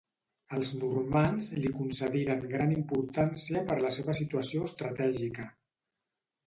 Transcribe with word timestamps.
Els 0.59 0.69
normands 0.83 1.49
li 1.65 1.71
concediren 1.75 2.41
gran 2.55 2.73
importància 2.79 3.65
per 3.69 3.79
la 3.87 3.93
seva 4.01 4.19
situació 4.23 4.69
estratègica. 4.71 5.49